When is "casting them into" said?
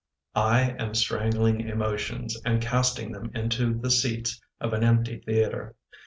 2.59-3.75